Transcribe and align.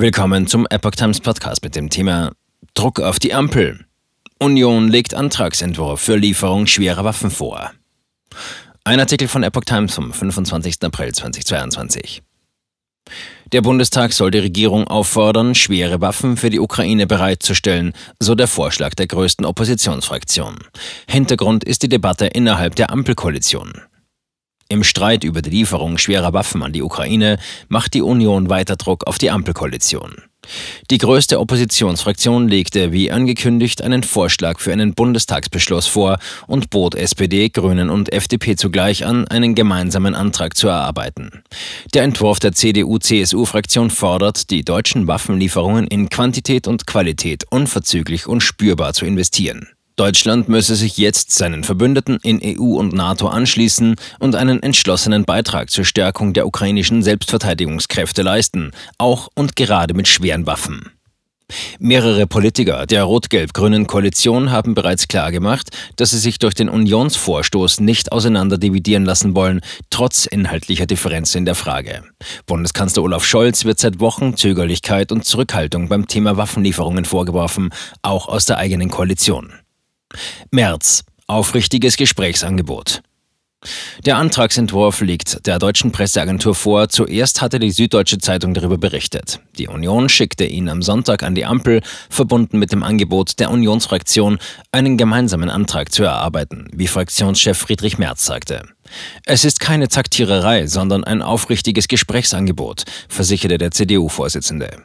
Willkommen 0.00 0.46
zum 0.46 0.64
Epoch 0.70 0.92
Times 0.92 1.18
Podcast 1.18 1.64
mit 1.64 1.74
dem 1.74 1.90
Thema 1.90 2.30
Druck 2.74 3.00
auf 3.00 3.18
die 3.18 3.34
Ampel. 3.34 3.84
Union 4.38 4.86
legt 4.86 5.12
Antragsentwurf 5.12 6.00
für 6.00 6.14
Lieferung 6.14 6.68
schwerer 6.68 7.02
Waffen 7.02 7.32
vor. 7.32 7.72
Ein 8.84 9.00
Artikel 9.00 9.26
von 9.26 9.42
Epoch 9.42 9.64
Times 9.64 9.92
vom 9.92 10.12
25. 10.12 10.76
April 10.82 11.10
2022. 11.10 12.22
Der 13.50 13.60
Bundestag 13.60 14.12
soll 14.12 14.30
die 14.30 14.38
Regierung 14.38 14.86
auffordern, 14.86 15.56
schwere 15.56 16.00
Waffen 16.00 16.36
für 16.36 16.50
die 16.50 16.60
Ukraine 16.60 17.08
bereitzustellen, 17.08 17.92
so 18.20 18.36
der 18.36 18.46
Vorschlag 18.46 18.94
der 18.94 19.08
größten 19.08 19.44
Oppositionsfraktion. 19.44 20.58
Hintergrund 21.08 21.64
ist 21.64 21.82
die 21.82 21.88
Debatte 21.88 22.26
innerhalb 22.26 22.76
der 22.76 22.92
Ampelkoalition. 22.92 23.72
Im 24.70 24.84
Streit 24.84 25.24
über 25.24 25.40
die 25.40 25.48
Lieferung 25.48 25.96
schwerer 25.96 26.34
Waffen 26.34 26.62
an 26.62 26.74
die 26.74 26.82
Ukraine 26.82 27.38
macht 27.68 27.94
die 27.94 28.02
Union 28.02 28.50
weiter 28.50 28.76
Druck 28.76 29.06
auf 29.06 29.16
die 29.16 29.30
Ampelkoalition. 29.30 30.16
Die 30.90 30.98
größte 30.98 31.40
Oppositionsfraktion 31.40 32.48
legte, 32.48 32.92
wie 32.92 33.10
angekündigt, 33.10 33.80
einen 33.80 34.02
Vorschlag 34.02 34.58
für 34.58 34.70
einen 34.70 34.92
Bundestagsbeschluss 34.92 35.86
vor 35.86 36.18
und 36.46 36.68
bot 36.68 36.94
SPD, 36.94 37.48
Grünen 37.48 37.88
und 37.88 38.12
FDP 38.12 38.56
zugleich 38.56 39.06
an, 39.06 39.26
einen 39.28 39.54
gemeinsamen 39.54 40.14
Antrag 40.14 40.54
zu 40.54 40.68
erarbeiten. 40.68 41.42
Der 41.94 42.02
Entwurf 42.02 42.38
der 42.38 42.52
CDU-CSU-Fraktion 42.52 43.88
fordert, 43.88 44.50
die 44.50 44.64
deutschen 44.64 45.06
Waffenlieferungen 45.06 45.86
in 45.86 46.10
Quantität 46.10 46.68
und 46.68 46.86
Qualität 46.86 47.44
unverzüglich 47.50 48.26
und 48.26 48.42
spürbar 48.42 48.92
zu 48.92 49.06
investieren. 49.06 49.68
Deutschland 49.98 50.48
müsse 50.48 50.76
sich 50.76 50.96
jetzt 50.96 51.32
seinen 51.32 51.64
Verbündeten 51.64 52.20
in 52.22 52.40
EU 52.40 52.76
und 52.78 52.92
NATO 52.92 53.26
anschließen 53.26 53.96
und 54.20 54.36
einen 54.36 54.62
entschlossenen 54.62 55.24
Beitrag 55.24 55.70
zur 55.70 55.84
Stärkung 55.84 56.32
der 56.32 56.46
ukrainischen 56.46 57.02
Selbstverteidigungskräfte 57.02 58.22
leisten, 58.22 58.70
auch 58.98 59.28
und 59.34 59.56
gerade 59.56 59.94
mit 59.94 60.06
schweren 60.06 60.46
Waffen. 60.46 60.92
Mehrere 61.80 62.28
Politiker 62.28 62.86
der 62.86 63.02
rot-gelb-grünen 63.02 63.88
Koalition 63.88 64.52
haben 64.52 64.76
bereits 64.76 65.08
klargemacht, 65.08 65.70
dass 65.96 66.10
sie 66.10 66.18
sich 66.18 66.38
durch 66.38 66.54
den 66.54 66.68
Unionsvorstoß 66.68 67.80
nicht 67.80 68.12
auseinanderdividieren 68.12 69.04
lassen 69.04 69.34
wollen, 69.34 69.62
trotz 69.90 70.26
inhaltlicher 70.26 70.86
Differenzen 70.86 71.38
in 71.38 71.44
der 71.44 71.56
Frage. 71.56 72.04
Bundeskanzler 72.46 73.02
Olaf 73.02 73.24
Scholz 73.24 73.64
wird 73.64 73.80
seit 73.80 73.98
Wochen 73.98 74.36
Zögerlichkeit 74.36 75.10
und 75.10 75.24
Zurückhaltung 75.24 75.88
beim 75.88 76.06
Thema 76.06 76.36
Waffenlieferungen 76.36 77.04
vorgeworfen, 77.04 77.70
auch 78.02 78.28
aus 78.28 78.44
der 78.44 78.58
eigenen 78.58 78.90
Koalition. 78.90 79.54
März. 80.50 81.04
Aufrichtiges 81.26 81.96
Gesprächsangebot. 81.96 83.02
Der 84.06 84.16
Antragsentwurf 84.16 85.00
liegt 85.00 85.46
der 85.46 85.58
deutschen 85.58 85.90
Presseagentur 85.90 86.54
vor. 86.54 86.88
Zuerst 86.88 87.42
hatte 87.42 87.58
die 87.58 87.72
Süddeutsche 87.72 88.18
Zeitung 88.18 88.54
darüber 88.54 88.78
berichtet. 88.78 89.40
Die 89.58 89.66
Union 89.66 90.08
schickte 90.08 90.44
ihn 90.44 90.68
am 90.68 90.80
Sonntag 90.80 91.24
an 91.24 91.34
die 91.34 91.44
Ampel, 91.44 91.82
verbunden 92.08 92.58
mit 92.60 92.70
dem 92.70 92.84
Angebot 92.84 93.40
der 93.40 93.50
Unionsfraktion, 93.50 94.38
einen 94.70 94.96
gemeinsamen 94.96 95.50
Antrag 95.50 95.92
zu 95.92 96.04
erarbeiten, 96.04 96.68
wie 96.72 96.86
Fraktionschef 96.86 97.58
Friedrich 97.58 97.98
Merz 97.98 98.24
sagte. 98.24 98.62
Es 99.26 99.44
ist 99.44 99.58
keine 99.58 99.88
Taktiererei, 99.88 100.68
sondern 100.68 101.02
ein 101.02 101.20
aufrichtiges 101.20 101.88
Gesprächsangebot, 101.88 102.84
versicherte 103.08 103.58
der 103.58 103.72
CDU-Vorsitzende. 103.72 104.84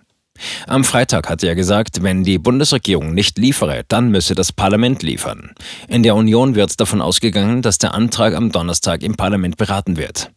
Am 0.67 0.83
Freitag 0.83 1.29
hatte 1.29 1.47
er 1.47 1.55
gesagt, 1.55 2.01
wenn 2.01 2.23
die 2.23 2.39
Bundesregierung 2.39 3.13
nicht 3.13 3.37
liefere, 3.37 3.83
dann 3.87 4.09
müsse 4.09 4.35
das 4.35 4.51
Parlament 4.51 5.03
liefern. 5.03 5.53
In 5.87 6.03
der 6.03 6.15
Union 6.15 6.55
wird 6.55 6.79
davon 6.79 7.01
ausgegangen, 7.01 7.61
dass 7.61 7.77
der 7.77 7.93
Antrag 7.93 8.33
am 8.33 8.51
Donnerstag 8.51 9.03
im 9.03 9.15
Parlament 9.15 9.57
beraten 9.57 9.97
wird. 9.97 10.31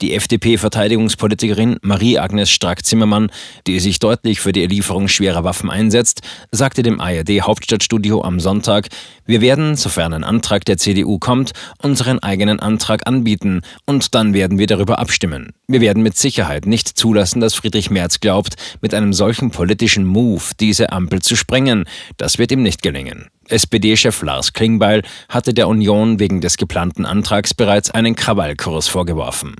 Die 0.00 0.14
FDP-Verteidigungspolitikerin 0.14 1.76
Marie-Agnes 1.82 2.50
Strack-Zimmermann, 2.50 3.30
die 3.66 3.78
sich 3.78 4.00
deutlich 4.00 4.40
für 4.40 4.52
die 4.52 4.66
Lieferung 4.66 5.06
schwerer 5.06 5.44
Waffen 5.44 5.70
einsetzt, 5.70 6.22
sagte 6.50 6.82
dem 6.82 7.00
ARD-Hauptstadtstudio 7.00 8.22
am 8.22 8.40
Sonntag, 8.40 8.88
wir 9.24 9.40
werden, 9.40 9.76
sofern 9.76 10.12
ein 10.12 10.24
Antrag 10.24 10.64
der 10.64 10.78
CDU 10.78 11.18
kommt, 11.18 11.52
unseren 11.80 12.18
eigenen 12.18 12.58
Antrag 12.58 13.06
anbieten 13.06 13.62
und 13.86 14.14
dann 14.16 14.34
werden 14.34 14.58
wir 14.58 14.66
darüber 14.66 14.98
abstimmen. 14.98 15.52
Wir 15.68 15.80
werden 15.80 16.02
mit 16.02 16.16
Sicherheit 16.16 16.66
nicht 16.66 16.88
zulassen, 16.88 17.40
dass 17.40 17.54
Friedrich 17.54 17.90
Merz 17.90 18.18
glaubt, 18.18 18.56
mit 18.80 18.94
einem 18.94 19.12
solchen 19.12 19.52
politischen 19.52 20.04
Move 20.04 20.42
diese 20.58 20.90
Ampel 20.90 21.22
zu 21.22 21.36
sprengen. 21.36 21.84
Das 22.16 22.38
wird 22.38 22.50
ihm 22.50 22.62
nicht 22.62 22.82
gelingen. 22.82 23.28
SPD-Chef 23.52 24.22
Lars 24.22 24.52
Klingbeil 24.52 25.02
hatte 25.28 25.54
der 25.54 25.68
Union 25.68 26.18
wegen 26.18 26.40
des 26.40 26.56
geplanten 26.56 27.06
Antrags 27.06 27.54
bereits 27.54 27.90
einen 27.90 28.16
Krawallkurs 28.16 28.88
vorgeworfen. 28.88 29.54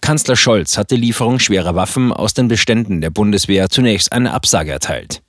Kanzler 0.00 0.36
Scholz 0.36 0.76
hat 0.76 0.90
die 0.90 0.96
Lieferung 0.96 1.38
schwerer 1.38 1.74
Waffen 1.74 2.12
aus 2.12 2.34
den 2.34 2.48
Beständen 2.48 3.00
der 3.00 3.10
Bundeswehr 3.10 3.70
zunächst 3.70 4.12
eine 4.12 4.32
Absage 4.32 4.72
erteilt. 4.72 5.22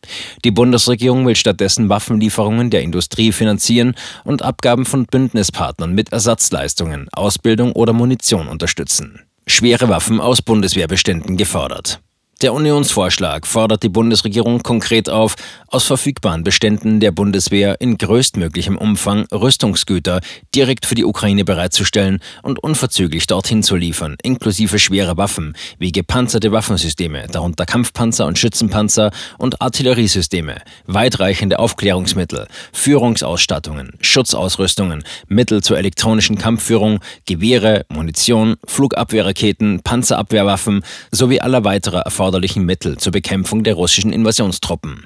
Die 0.44 0.52
Bundesregierung 0.52 1.26
will 1.26 1.36
stattdessen 1.36 1.90
Waffenlieferungen 1.90 2.70
der 2.70 2.82
Industrie 2.82 3.32
finanzieren 3.32 3.96
und 4.24 4.42
Abgaben 4.42 4.86
von 4.86 5.06
Bündnispartnern 5.06 5.94
mit 5.94 6.12
Ersatzleistungen, 6.12 7.08
Ausbildung 7.12 7.72
oder 7.72 7.94
Munition 7.94 8.48
unterstützen. 8.48 9.22
Schwere 9.48 9.90
Waffen 9.90 10.20
aus 10.20 10.42
Bundeswehrbeständen 10.42 11.38
gefordert. 11.38 12.02
Der 12.42 12.52
Unionsvorschlag 12.52 13.48
fordert 13.48 13.82
die 13.84 13.90
Bundesregierung 13.90 14.62
konkret 14.62 15.10
auf, 15.10 15.36
aus 15.68 15.86
verfügbaren 15.86 16.44
Beständen 16.44 17.00
der 17.00 17.14
Bundeswehr 17.14 17.80
in 17.80 17.98
größtmöglichem 17.98 18.78
Umfang 18.78 19.26
Rüstungsgüter 19.32 20.20
direkt 20.54 20.86
für 20.86 20.96
die 20.96 21.06
Ukraine 21.06 21.46
bereitzustellen 21.46 22.20
und 22.44 22.62
unverzüglich 22.62 23.28
dorthin 23.28 23.64
zu 23.64 23.78
liefern, 23.78 24.18
inklusive 24.22 24.80
schwerer 24.80 25.16
Waffen 25.16 25.56
wie 25.80 25.94
gepanzerte 25.94 26.52
Waffensysteme, 26.52 27.28
darunter 27.32 27.66
Kampfpanzer 27.66 28.26
und 28.26 28.38
Schützenpanzer 28.38 29.12
und 29.38 29.62
Artilleriesysteme, 29.62 30.58
weitreichende 30.88 31.58
Aufklärungsmittel, 31.60 32.48
Führungsausstattungen, 32.74 33.94
Schutzausrüstungen, 34.02 35.06
Mittel 35.30 35.64
zur 35.64 35.78
elektronischen 35.78 36.38
Kampfführung, 36.38 37.00
Gewehre, 37.26 37.86
Munition, 37.88 38.58
Flugabwehrraketen, 38.66 39.80
Panzerabwehrwaffen 39.84 40.84
sowie 41.12 41.40
aller 41.40 41.64
weiterer 41.64 42.02
Erfahrungen 42.02 42.25
erforderlichen 42.26 42.66
Mittel 42.66 42.98
zur 42.98 43.12
Bekämpfung 43.12 43.64
der 43.64 43.76
russischen 43.76 44.12
Invasionstruppen. 44.12 45.06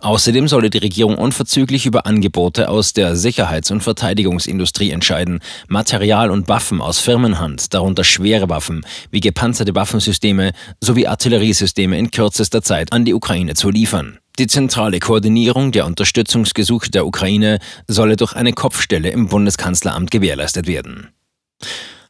Außerdem 0.00 0.48
solle 0.48 0.70
die 0.70 0.78
Regierung 0.78 1.18
unverzüglich 1.18 1.84
über 1.84 2.06
Angebote 2.06 2.70
aus 2.70 2.94
der 2.94 3.14
Sicherheits- 3.14 3.70
und 3.70 3.82
Verteidigungsindustrie 3.82 4.90
entscheiden, 4.90 5.40
Material 5.68 6.30
und 6.30 6.48
Waffen 6.48 6.80
aus 6.80 6.98
Firmenhand, 6.98 7.74
darunter 7.74 8.04
schwere 8.04 8.48
Waffen 8.48 8.86
wie 9.10 9.20
gepanzerte 9.20 9.74
Waffensysteme 9.74 10.52
sowie 10.80 11.06
Artilleriesysteme 11.06 11.98
in 11.98 12.10
kürzester 12.10 12.62
Zeit 12.62 12.94
an 12.94 13.04
die 13.04 13.12
Ukraine 13.12 13.52
zu 13.52 13.68
liefern. 13.68 14.18
Die 14.38 14.46
zentrale 14.46 14.98
Koordinierung 14.98 15.72
der 15.72 15.84
Unterstützungsgesuche 15.84 16.90
der 16.90 17.04
Ukraine 17.04 17.58
solle 17.86 18.16
durch 18.16 18.32
eine 18.32 18.54
Kopfstelle 18.54 19.10
im 19.10 19.28
Bundeskanzleramt 19.28 20.10
gewährleistet 20.10 20.66
werden. 20.66 21.08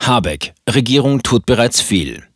Habeck, 0.00 0.54
Regierung 0.72 1.24
tut 1.24 1.46
bereits 1.46 1.80
viel. 1.80 2.29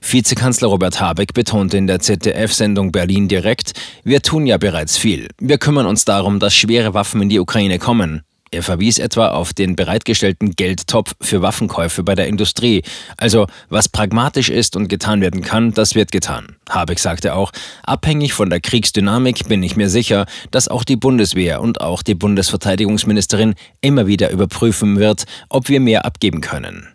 Vizekanzler 0.00 0.68
Robert 0.68 1.00
Habeck 1.00 1.34
betonte 1.34 1.76
in 1.76 1.86
der 1.86 2.00
ZDF-Sendung 2.00 2.92
Berlin 2.92 3.28
direkt, 3.28 3.72
wir 4.04 4.22
tun 4.22 4.46
ja 4.46 4.58
bereits 4.58 4.96
viel. 4.96 5.28
Wir 5.38 5.58
kümmern 5.58 5.86
uns 5.86 6.04
darum, 6.04 6.38
dass 6.38 6.54
schwere 6.54 6.94
Waffen 6.94 7.22
in 7.22 7.28
die 7.28 7.40
Ukraine 7.40 7.78
kommen. 7.78 8.22
Er 8.52 8.64
verwies 8.64 8.98
etwa 8.98 9.28
auf 9.28 9.52
den 9.52 9.76
bereitgestellten 9.76 10.56
Geldtopf 10.56 11.14
für 11.20 11.40
Waffenkäufe 11.40 12.02
bei 12.02 12.16
der 12.16 12.26
Industrie. 12.26 12.82
Also, 13.16 13.46
was 13.68 13.88
pragmatisch 13.88 14.50
ist 14.50 14.74
und 14.74 14.88
getan 14.88 15.20
werden 15.20 15.42
kann, 15.42 15.72
das 15.72 15.94
wird 15.94 16.10
getan. 16.10 16.56
Habeck 16.68 16.98
sagte 16.98 17.34
auch, 17.36 17.52
abhängig 17.84 18.32
von 18.32 18.50
der 18.50 18.60
Kriegsdynamik 18.60 19.46
bin 19.46 19.62
ich 19.62 19.76
mir 19.76 19.88
sicher, 19.88 20.26
dass 20.50 20.66
auch 20.66 20.82
die 20.82 20.96
Bundeswehr 20.96 21.60
und 21.60 21.80
auch 21.80 22.02
die 22.02 22.16
Bundesverteidigungsministerin 22.16 23.54
immer 23.82 24.08
wieder 24.08 24.30
überprüfen 24.30 24.98
wird, 24.98 25.26
ob 25.48 25.68
wir 25.68 25.78
mehr 25.78 26.04
abgeben 26.04 26.40
können. 26.40 26.88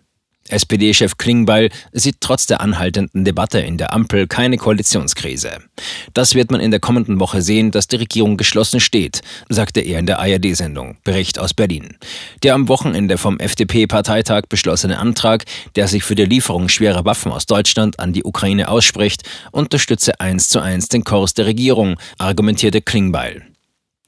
SPD-Chef 0.48 1.16
Klingbeil 1.18 1.70
sieht 1.92 2.16
trotz 2.20 2.46
der 2.46 2.60
anhaltenden 2.60 3.24
Debatte 3.24 3.58
in 3.60 3.78
der 3.78 3.92
Ampel 3.92 4.26
keine 4.26 4.56
Koalitionskrise. 4.56 5.58
Das 6.14 6.34
wird 6.34 6.50
man 6.50 6.60
in 6.60 6.70
der 6.70 6.80
kommenden 6.80 7.20
Woche 7.20 7.42
sehen, 7.42 7.70
dass 7.70 7.88
die 7.88 7.96
Regierung 7.96 8.36
geschlossen 8.36 8.80
steht, 8.80 9.22
sagte 9.48 9.80
er 9.80 9.98
in 9.98 10.06
der 10.06 10.18
ARD-Sendung. 10.18 10.96
Bericht 11.04 11.38
aus 11.38 11.54
Berlin. 11.54 11.96
Der 12.42 12.54
am 12.54 12.68
Wochenende 12.68 13.18
vom 13.18 13.38
FDP-Parteitag 13.38 14.42
beschlossene 14.48 14.98
Antrag, 14.98 15.44
der 15.74 15.88
sich 15.88 16.04
für 16.04 16.14
die 16.14 16.24
Lieferung 16.24 16.68
schwerer 16.68 17.04
Waffen 17.04 17.32
aus 17.32 17.46
Deutschland 17.46 17.98
an 18.00 18.12
die 18.12 18.24
Ukraine 18.24 18.68
ausspricht, 18.68 19.22
unterstütze 19.52 20.20
eins 20.20 20.48
zu 20.48 20.60
eins 20.60 20.88
den 20.88 21.04
Kurs 21.04 21.34
der 21.34 21.46
Regierung, 21.46 21.96
argumentierte 22.18 22.82
Klingbeil. 22.82 23.46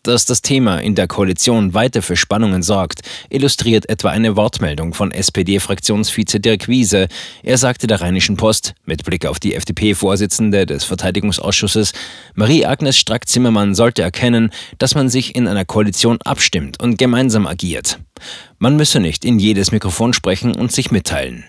Dass 0.05 0.25
das 0.25 0.43
Thema 0.43 0.79
in 0.79 0.95
der 0.95 1.09
Koalition 1.09 1.75
weiter 1.75 2.03
für 2.03 2.17
Spannungen 2.17 2.63
sorgt, 2.63 3.01
illustriert 3.31 3.89
etwa 3.89 4.11
eine 4.11 4.37
Wortmeldung 4.37 4.95
von 4.95 5.11
SPD-Fraktionsvize 5.11 6.39
Dirk 6.39 6.69
Wiese. 6.69 7.09
Er 7.43 7.59
sagte 7.59 7.89
der 7.89 8.01
Rheinischen 8.01 8.37
Post, 8.37 8.75
mit 8.85 9.05
Blick 9.05 9.27
auf 9.27 9.41
die 9.41 9.55
FDP-Vorsitzende 9.55 10.67
des 10.67 10.85
Verteidigungsausschusses, 10.85 11.93
Marie-Agnes 12.35 12.97
Strack-Zimmermann 12.97 13.75
sollte 13.75 14.03
erkennen, 14.03 14.51
dass 14.79 14.95
man 14.95 15.09
sich 15.09 15.35
in 15.35 15.49
einer 15.49 15.65
Koalition 15.65 16.19
abstimmt 16.23 16.81
und 16.81 16.97
gemeinsam 16.97 17.47
agiert. 17.47 17.99
Man 18.59 18.77
müsse 18.77 19.01
nicht 19.01 19.25
in 19.25 19.39
jedes 19.39 19.73
Mikrofon 19.73 20.13
sprechen 20.13 20.55
und 20.55 20.71
sich 20.71 20.91
mitteilen. 20.93 21.45